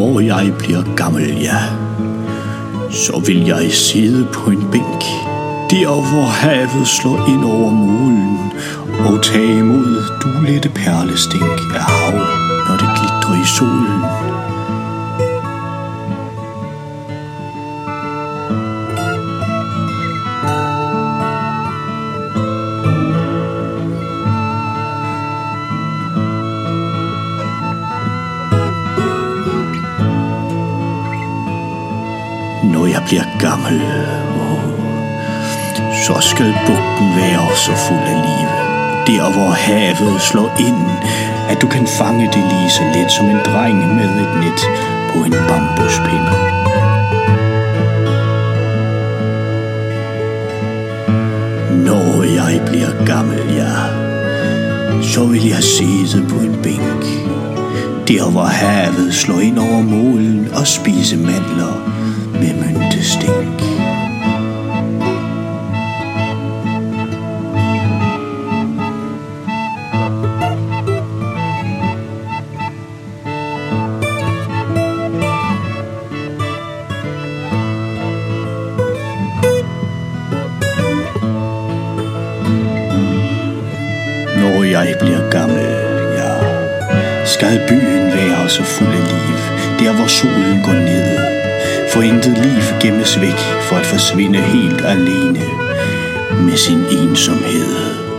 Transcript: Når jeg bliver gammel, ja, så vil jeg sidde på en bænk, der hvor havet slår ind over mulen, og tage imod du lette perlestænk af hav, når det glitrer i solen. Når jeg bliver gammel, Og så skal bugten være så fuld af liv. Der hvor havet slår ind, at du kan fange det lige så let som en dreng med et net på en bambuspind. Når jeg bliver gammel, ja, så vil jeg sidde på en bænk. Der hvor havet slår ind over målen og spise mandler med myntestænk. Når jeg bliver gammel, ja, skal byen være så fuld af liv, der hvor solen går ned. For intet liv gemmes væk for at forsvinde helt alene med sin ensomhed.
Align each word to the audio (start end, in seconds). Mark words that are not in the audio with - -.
Når 0.00 0.20
jeg 0.20 0.54
bliver 0.58 0.94
gammel, 0.96 1.40
ja, 1.40 1.58
så 2.90 3.22
vil 3.26 3.46
jeg 3.46 3.72
sidde 3.72 4.28
på 4.32 4.50
en 4.50 4.64
bænk, 4.72 5.02
der 5.70 5.86
hvor 5.86 6.28
havet 6.28 6.88
slår 6.88 7.28
ind 7.28 7.44
over 7.44 7.70
mulen, 7.70 8.52
og 8.98 9.22
tage 9.22 9.58
imod 9.58 10.02
du 10.22 10.28
lette 10.52 10.68
perlestænk 10.68 11.74
af 11.74 11.84
hav, 11.84 12.18
når 12.68 12.76
det 12.76 12.88
glitrer 12.96 13.42
i 13.42 13.46
solen. 13.46 14.09
Når 32.72 32.86
jeg 32.86 33.02
bliver 33.06 33.24
gammel, 33.38 33.82
Og 34.40 34.58
så 36.06 36.16
skal 36.20 36.54
bugten 36.66 37.08
være 37.16 37.56
så 37.56 37.72
fuld 37.88 38.04
af 38.12 38.18
liv. 38.28 38.48
Der 39.06 39.32
hvor 39.32 39.50
havet 39.50 40.20
slår 40.20 40.50
ind, 40.58 40.82
at 41.48 41.62
du 41.62 41.66
kan 41.66 41.86
fange 41.86 42.26
det 42.26 42.42
lige 42.52 42.70
så 42.70 42.82
let 42.94 43.12
som 43.12 43.26
en 43.26 43.40
dreng 43.44 43.94
med 43.94 44.04
et 44.04 44.32
net 44.40 44.60
på 45.10 45.24
en 45.24 45.34
bambuspind. 45.48 46.26
Når 51.86 52.22
jeg 52.22 52.60
bliver 52.66 53.04
gammel, 53.06 53.38
ja, 53.54 53.72
så 55.02 55.24
vil 55.24 55.48
jeg 55.48 55.62
sidde 55.62 56.28
på 56.28 56.36
en 56.36 56.56
bænk. 56.62 57.04
Der 58.08 58.30
hvor 58.30 58.44
havet 58.44 59.14
slår 59.14 59.40
ind 59.40 59.58
over 59.58 59.82
målen 59.82 60.48
og 60.54 60.66
spise 60.66 61.16
mandler 61.16 61.79
med 62.40 62.54
myntestænk. 62.54 63.60
Når 84.36 84.64
jeg 84.64 84.96
bliver 85.00 85.30
gammel, 85.30 85.58
ja, 86.18 86.32
skal 87.26 87.60
byen 87.68 88.06
være 88.06 88.48
så 88.48 88.62
fuld 88.62 88.88
af 88.88 88.94
liv, 88.94 89.36
der 89.78 89.96
hvor 89.96 90.06
solen 90.06 90.62
går 90.64 90.72
ned. 90.72 91.39
For 91.92 92.02
intet 92.02 92.38
liv 92.38 92.62
gemmes 92.80 93.20
væk 93.20 93.40
for 93.68 93.76
at 93.76 93.86
forsvinde 93.86 94.38
helt 94.38 94.80
alene 94.84 95.44
med 96.46 96.56
sin 96.56 96.78
ensomhed. 96.78 98.09